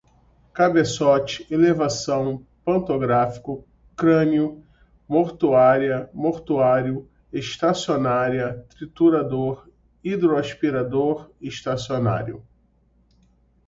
cabeçote, 0.51 1.45
elevação, 1.53 2.43
pantográfico, 2.65 3.63
craniano, 3.95 4.65
mortuária, 5.07 6.09
mortuário, 6.11 7.07
estacionária, 7.31 8.65
triturador, 8.69 9.69
hidroaspirador, 10.03 11.29
estacionário 11.39 12.43